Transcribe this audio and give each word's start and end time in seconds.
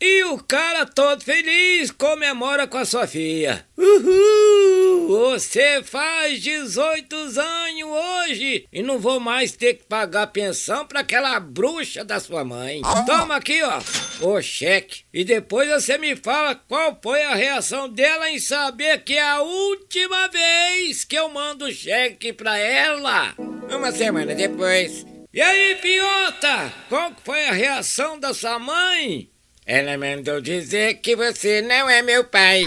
E 0.00 0.24
o 0.24 0.38
cara 0.38 0.86
todo 0.86 1.22
feliz 1.22 1.90
comemora 1.90 2.66
com 2.66 2.78
a 2.78 2.84
Sofia. 2.84 3.66
Uhul! 3.76 5.08
Você 5.08 5.82
faz 5.82 6.40
18 6.40 7.16
anos 7.16 7.40
hoje 7.82 8.66
e 8.72 8.82
não 8.82 8.98
vou 8.98 9.18
mais 9.18 9.52
ter 9.52 9.74
que 9.74 9.84
pagar 9.84 10.28
pensão 10.28 10.86
pra 10.86 11.00
aquela 11.00 11.38
bruxa 11.40 12.04
da 12.04 12.20
sua 12.20 12.44
mãe. 12.44 12.80
Toma 13.04 13.36
aqui, 13.36 13.60
ó, 13.62 13.80
o 14.20 14.40
cheque. 14.40 15.02
E 15.12 15.24
depois 15.24 15.68
você 15.68 15.98
me 15.98 16.14
fala 16.14 16.54
qual 16.54 16.98
foi 17.02 17.22
a 17.24 17.34
reação 17.34 17.88
dela 17.88 18.30
em 18.30 18.38
saber 18.38 19.02
que 19.02 19.14
é 19.14 19.22
a 19.22 19.42
última 19.42 20.28
vez 20.28 21.04
que 21.04 21.16
eu 21.16 21.28
mando 21.28 21.70
cheque 21.72 22.32
pra 22.32 22.56
ela. 22.56 23.34
Uma 23.68 23.92
semana 23.92 24.34
depois. 24.34 25.04
E 25.32 25.40
aí, 25.40 25.76
Piota, 25.76 26.72
qual 26.88 27.12
foi 27.24 27.46
a 27.46 27.52
reação 27.52 28.18
da 28.18 28.34
sua 28.34 28.58
mãe? 28.58 29.30
Ela 29.64 29.96
mandou 29.96 30.40
dizer 30.40 30.94
que 30.94 31.14
você 31.14 31.62
não 31.62 31.88
é 31.88 32.02
meu 32.02 32.24
pai. 32.24 32.64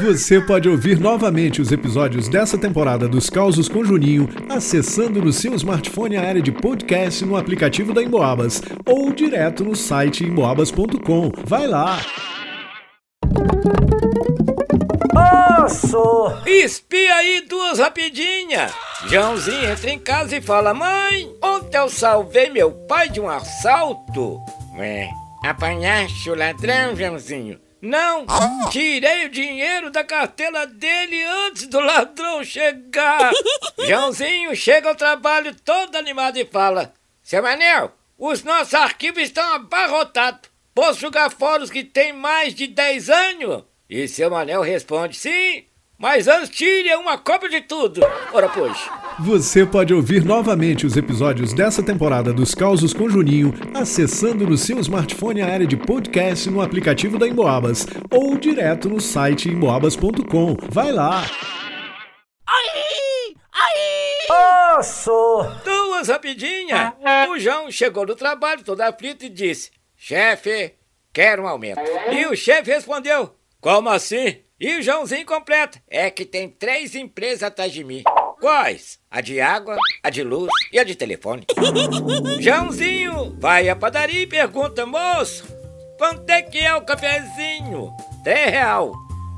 Você 0.00 0.40
pode 0.40 0.68
ouvir 0.68 1.00
novamente 1.00 1.60
os 1.60 1.72
episódios 1.72 2.28
dessa 2.28 2.56
temporada 2.56 3.08
dos 3.08 3.28
Causos 3.28 3.68
com 3.68 3.84
Juninho 3.84 4.28
acessando 4.48 5.20
no 5.20 5.32
seu 5.32 5.54
smartphone 5.54 6.16
a 6.16 6.22
área 6.22 6.42
de 6.42 6.52
podcast 6.52 7.24
no 7.24 7.36
aplicativo 7.36 7.92
da 7.92 8.00
Emboabas 8.00 8.62
ou 8.86 9.12
direto 9.12 9.64
no 9.64 9.74
site 9.74 10.22
emboabas.com. 10.22 11.32
Vai 11.44 11.66
lá! 11.66 11.98
Espia 16.46 17.14
aí 17.16 17.42
duas 17.42 17.78
rapidinhas! 17.78 18.72
Joãozinho 19.06 19.70
entra 19.70 19.90
em 19.90 19.98
casa 19.98 20.36
e 20.36 20.42
fala: 20.42 20.74
Mãe, 20.74 21.34
ontem 21.42 21.78
eu 21.78 21.88
salvei 21.88 22.50
meu 22.50 22.72
pai 22.86 23.08
de 23.08 23.20
um 23.20 23.28
assalto. 23.28 24.40
Ué, 24.76 25.10
apanhaste 25.42 26.30
o 26.30 26.34
ladrão, 26.34 26.96
Joãozinho? 26.96 27.60
Não, 27.80 28.24
tirei 28.70 29.26
o 29.26 29.30
dinheiro 29.30 29.90
da 29.90 30.02
carteira 30.02 30.66
dele 30.66 31.22
antes 31.46 31.66
do 31.66 31.78
ladrão 31.80 32.42
chegar. 32.42 33.30
Joãozinho 33.86 34.56
chega 34.56 34.88
ao 34.88 34.94
trabalho 34.94 35.54
todo 35.54 35.96
animado 35.96 36.38
e 36.38 36.46
fala: 36.46 36.94
Seu 37.22 37.42
Manel, 37.42 37.92
os 38.18 38.42
nossos 38.42 38.72
arquivos 38.72 39.22
estão 39.22 39.54
abarrotados. 39.54 40.48
Posso 40.74 40.98
jogar 41.00 41.30
fora 41.30 41.62
os 41.62 41.70
que 41.70 41.84
têm 41.84 42.12
mais 42.12 42.54
de 42.54 42.66
10 42.66 43.10
anos? 43.10 43.64
E 43.88 44.08
seu 44.08 44.30
Manel 44.30 44.62
responde: 44.62 45.16
Sim, 45.16 45.64
mas 45.98 46.28
antes 46.28 46.50
tire 46.50 46.94
uma 46.96 47.16
cópia 47.16 47.48
de 47.48 47.60
tudo. 47.60 48.00
Ora, 48.32 48.48
pois. 48.48 48.76
Você 49.20 49.64
pode 49.64 49.94
ouvir 49.94 50.24
novamente 50.24 50.84
os 50.84 50.96
episódios 50.96 51.52
dessa 51.52 51.82
temporada 51.82 52.32
dos 52.32 52.54
Causos 52.54 52.92
com 52.92 53.08
Juninho 53.08 53.54
acessando 53.74 54.46
no 54.46 54.56
seu 54.56 54.78
smartphone 54.80 55.40
a 55.40 55.46
área 55.52 55.66
de 55.66 55.76
podcast 55.76 56.50
no 56.50 56.60
aplicativo 56.60 57.18
da 57.18 57.28
Emboabas 57.28 57.86
ou 58.10 58.36
direto 58.36 58.88
no 58.88 59.00
site 59.00 59.48
emboabas.com. 59.48 60.56
Vai 60.68 60.90
lá! 60.90 61.24
Aí! 62.46 63.36
Aí! 63.52 64.78
Osso! 64.78 65.46
Duas 65.64 66.08
rapidinhas! 66.08 66.92
O 67.30 67.38
João 67.38 67.70
chegou 67.70 68.04
no 68.04 68.16
trabalho 68.16 68.64
todo 68.64 68.80
aflito 68.80 69.24
e 69.24 69.28
disse: 69.28 69.70
Chefe, 69.96 70.74
quero 71.12 71.44
um 71.44 71.48
aumento. 71.48 71.80
E 72.12 72.26
o 72.26 72.36
chefe 72.36 72.70
respondeu: 72.72 73.34
Como 73.60 73.88
assim? 73.88 74.38
E 74.64 74.78
o 74.78 74.82
Joãozinho 74.82 75.26
completa: 75.26 75.78
É 75.90 76.08
que 76.10 76.24
tem 76.24 76.48
três 76.48 76.94
empresas 76.94 77.42
atrás 77.42 77.70
de 77.70 77.84
mim. 77.84 78.02
Quais? 78.40 78.98
A 79.10 79.20
de 79.20 79.38
água, 79.38 79.76
a 80.02 80.08
de 80.08 80.22
luz 80.24 80.50
e 80.72 80.78
a 80.78 80.84
de 80.84 80.94
telefone. 80.94 81.44
Joãozinho 82.40 83.36
vai 83.38 83.68
à 83.68 83.76
padaria 83.76 84.22
e 84.22 84.26
pergunta, 84.26 84.86
moço, 84.86 85.44
quanto 85.98 86.30
é 86.30 86.40
que 86.40 86.60
é 86.60 86.74
o 86.74 86.80
cafezinho? 86.80 87.92
Três 88.22 88.52
real. 88.52 88.94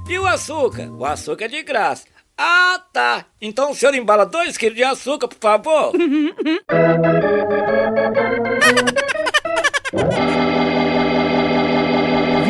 E 0.09 0.17
o 0.17 0.29
açúcar? 0.29 0.89
O 0.93 1.05
açúcar 1.05 1.47
é 1.47 1.49
de 1.49 1.63
graça. 1.65 2.07
Ah, 2.39 2.81
tá. 2.93 3.25
Então 3.41 3.73
o 3.73 3.75
senhor 3.75 3.97
embala 3.97 4.25
dois 4.25 4.57
quilos 4.57 4.77
de 4.77 4.85
açúcar, 4.85 5.27
por 5.27 5.39
favor. 5.41 5.93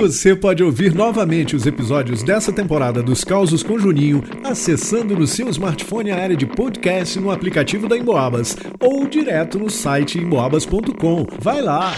Você 0.06 0.36
pode 0.36 0.62
ouvir 0.62 0.94
novamente 0.94 1.56
os 1.56 1.66
episódios 1.66 2.22
dessa 2.22 2.52
temporada 2.52 3.02
dos 3.02 3.24
Causos 3.24 3.64
com 3.64 3.76
Juninho 3.76 4.22
acessando 4.44 5.16
no 5.16 5.26
seu 5.26 5.48
smartphone 5.48 6.12
a 6.12 6.22
área 6.22 6.36
de 6.36 6.46
podcast 6.46 7.18
no 7.18 7.32
aplicativo 7.32 7.88
da 7.88 7.98
Emboabas 7.98 8.56
ou 8.78 9.04
direto 9.08 9.58
no 9.58 9.68
site 9.68 10.16
emboabas.com. 10.16 11.26
Vai 11.40 11.60
lá! 11.60 11.92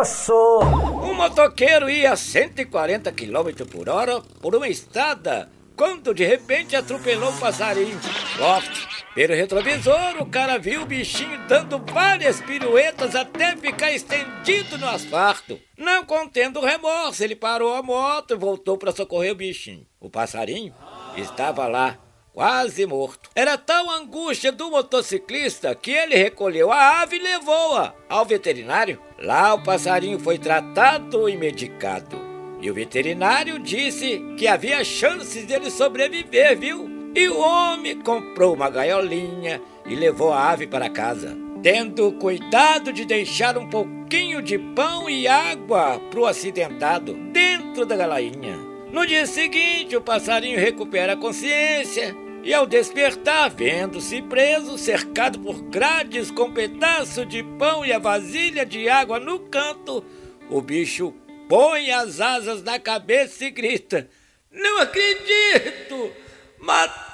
Osso! 0.00 0.60
Um 1.02 1.14
motoqueiro 1.14 1.90
ia 1.90 2.12
a 2.12 2.16
140 2.16 3.10
km 3.10 3.66
por 3.68 3.88
hora 3.88 4.22
por 4.40 4.54
uma 4.54 4.68
estrada 4.68 5.48
quando 5.74 6.14
de 6.14 6.24
repente 6.24 6.76
atropelou 6.76 7.30
um 7.30 7.38
passarinho. 7.38 7.98
Loft. 8.38 8.95
Pelo 9.16 9.32
retrovisor, 9.32 10.20
o 10.20 10.26
cara 10.26 10.58
viu 10.58 10.82
o 10.82 10.84
bichinho 10.86 11.40
dando 11.48 11.78
várias 11.78 12.38
piruetas 12.38 13.14
até 13.14 13.56
ficar 13.56 13.90
estendido 13.90 14.76
no 14.76 14.86
asfalto. 14.86 15.58
Não 15.74 16.04
contendo 16.04 16.60
o 16.60 16.64
remorso, 16.66 17.24
ele 17.24 17.34
parou 17.34 17.72
a 17.72 17.82
moto 17.82 18.34
e 18.34 18.36
voltou 18.36 18.76
para 18.76 18.92
socorrer 18.92 19.32
o 19.32 19.34
bichinho. 19.34 19.86
O 19.98 20.10
passarinho 20.10 20.74
estava 21.16 21.66
lá, 21.66 21.96
quase 22.34 22.84
morto. 22.84 23.30
Era 23.34 23.56
tal 23.56 23.90
angústia 23.90 24.52
do 24.52 24.70
motociclista 24.70 25.74
que 25.74 25.92
ele 25.92 26.14
recolheu 26.14 26.70
a 26.70 27.00
ave 27.00 27.16
e 27.16 27.22
levou-a 27.22 27.94
ao 28.10 28.26
veterinário. 28.26 29.00
Lá 29.18 29.54
o 29.54 29.62
passarinho 29.62 30.20
foi 30.20 30.36
tratado 30.36 31.26
e 31.26 31.38
medicado. 31.38 32.20
E 32.60 32.70
o 32.70 32.74
veterinário 32.74 33.58
disse 33.58 34.22
que 34.36 34.46
havia 34.46 34.84
chances 34.84 35.46
dele 35.46 35.70
sobreviver, 35.70 36.58
viu? 36.58 36.95
E 37.16 37.30
o 37.30 37.38
homem 37.38 37.98
comprou 38.02 38.54
uma 38.54 38.68
gaiolinha 38.68 39.62
e 39.86 39.94
levou 39.94 40.34
a 40.34 40.50
ave 40.50 40.66
para 40.66 40.90
casa, 40.90 41.34
tendo 41.62 42.12
cuidado 42.12 42.92
de 42.92 43.06
deixar 43.06 43.56
um 43.56 43.70
pouquinho 43.70 44.42
de 44.42 44.58
pão 44.58 45.08
e 45.08 45.26
água 45.26 45.98
para 46.10 46.20
o 46.20 46.26
acidentado 46.26 47.14
dentro 47.32 47.86
da 47.86 47.96
galinha. 47.96 48.58
No 48.92 49.06
dia 49.06 49.24
seguinte, 49.24 49.96
o 49.96 50.02
passarinho 50.02 50.60
recupera 50.60 51.14
a 51.14 51.16
consciência 51.16 52.14
e, 52.44 52.52
ao 52.52 52.66
despertar, 52.66 53.48
vendo-se 53.48 54.20
preso, 54.20 54.76
cercado 54.76 55.38
por 55.38 55.62
grades 55.70 56.30
com 56.30 56.52
pedaço 56.52 57.24
de 57.24 57.42
pão 57.42 57.82
e 57.82 57.94
a 57.94 57.98
vasilha 57.98 58.66
de 58.66 58.90
água 58.90 59.18
no 59.18 59.38
canto, 59.38 60.04
o 60.50 60.60
bicho 60.60 61.14
põe 61.48 61.90
as 61.90 62.20
asas 62.20 62.62
na 62.62 62.78
cabeça 62.78 63.46
e 63.46 63.50
grita: 63.50 64.06
Não 64.52 64.80
acredito! 64.80 66.12
Matei 66.58 67.05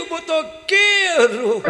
o 0.00 0.10
motoqueiro! 0.10 1.62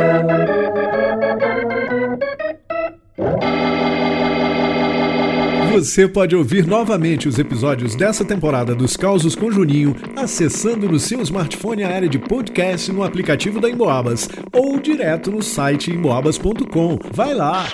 Você 5.73 6.09
pode 6.09 6.35
ouvir 6.35 6.67
novamente 6.67 7.29
os 7.29 7.39
episódios 7.39 7.95
dessa 7.95 8.25
temporada 8.25 8.75
dos 8.75 8.97
Causos 8.97 9.35
com 9.35 9.51
Juninho 9.51 9.95
acessando 10.17 10.89
no 10.89 10.99
seu 10.99 11.21
smartphone 11.21 11.85
a 11.85 11.95
área 11.95 12.09
de 12.09 12.19
podcast 12.19 12.91
no 12.91 13.05
aplicativo 13.05 13.61
da 13.61 13.69
Emboabas 13.69 14.29
ou 14.53 14.79
direto 14.81 15.31
no 15.31 15.43
site 15.43 15.91
emboabas.com. 15.91 16.99
Vai 17.13 17.35
lá! 17.35 17.67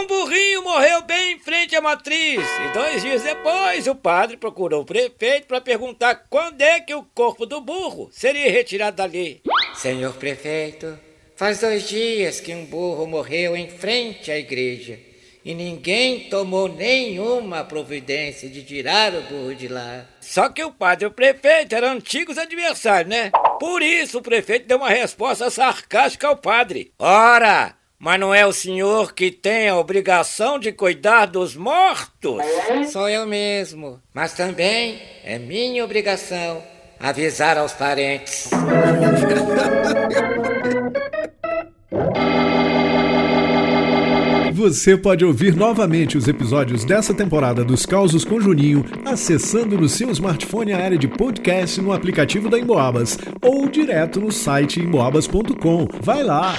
Um 0.00 0.06
burrinho 0.06 0.62
morreu 0.62 1.02
bem 1.02 1.32
em 1.32 1.38
frente 1.38 1.76
à 1.76 1.80
matriz. 1.82 2.40
E 2.40 2.72
dois 2.72 3.02
dias 3.02 3.22
depois, 3.22 3.86
o 3.86 3.94
padre 3.94 4.38
procurou 4.38 4.80
o 4.80 4.86
prefeito 4.86 5.46
para 5.46 5.60
perguntar 5.60 6.24
quando 6.30 6.62
é 6.62 6.80
que 6.80 6.94
o 6.94 7.04
corpo 7.14 7.44
do 7.44 7.60
burro 7.60 8.08
seria 8.10 8.50
retirado 8.50 8.96
dali. 8.96 9.42
Senhor 9.74 10.14
prefeito, 10.14 10.98
faz 11.36 11.60
dois 11.60 11.86
dias 11.86 12.40
que 12.40 12.54
um 12.54 12.64
burro 12.64 13.06
morreu 13.06 13.54
em 13.54 13.68
frente 13.68 14.30
à 14.30 14.38
igreja. 14.38 14.98
E 15.44 15.52
ninguém 15.54 16.30
tomou 16.30 16.66
nenhuma 16.66 17.62
providência 17.62 18.48
de 18.48 18.62
tirar 18.62 19.12
o 19.14 19.20
burro 19.24 19.54
de 19.54 19.68
lá. 19.68 20.06
Só 20.18 20.48
que 20.48 20.64
o 20.64 20.72
padre 20.72 21.04
e 21.04 21.08
o 21.08 21.12
prefeito 21.12 21.74
eram 21.74 21.88
antigos 21.88 22.38
adversários, 22.38 23.10
né? 23.10 23.30
Por 23.58 23.82
isso 23.82 24.18
o 24.18 24.22
prefeito 24.22 24.66
deu 24.66 24.78
uma 24.78 24.88
resposta 24.88 25.50
sarcástica 25.50 26.26
ao 26.26 26.38
padre. 26.38 26.90
Ora, 26.98 27.74
mas 28.00 28.18
não 28.18 28.34
é 28.34 28.46
o 28.46 28.52
senhor 28.52 29.12
que 29.12 29.30
tem 29.30 29.68
a 29.68 29.76
obrigação 29.76 30.58
de 30.58 30.72
cuidar 30.72 31.26
dos 31.26 31.54
mortos? 31.54 32.42
Sou 32.90 33.06
eu 33.10 33.26
mesmo. 33.26 34.00
Mas 34.14 34.32
também 34.32 34.98
é 35.22 35.38
minha 35.38 35.84
obrigação 35.84 36.62
avisar 36.98 37.58
aos 37.58 37.74
parentes. 37.74 38.48
Você 44.54 44.96
pode 44.96 45.24
ouvir 45.24 45.54
novamente 45.54 46.16
os 46.16 46.26
episódios 46.26 46.86
dessa 46.86 47.12
temporada 47.12 47.62
dos 47.62 47.84
Causos 47.84 48.24
com 48.24 48.40
Juninho 48.40 48.82
acessando 49.04 49.76
no 49.76 49.88
seu 49.90 50.10
smartphone 50.10 50.72
a 50.72 50.82
área 50.82 50.98
de 50.98 51.06
podcast 51.06 51.78
no 51.82 51.92
aplicativo 51.92 52.48
da 52.48 52.58
Emboabas 52.58 53.18
ou 53.42 53.68
direto 53.68 54.20
no 54.20 54.32
site 54.32 54.80
emboabas.com. 54.80 55.86
Vai 56.02 56.22
lá! 56.22 56.56